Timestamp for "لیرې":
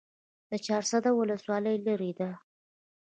1.85-2.11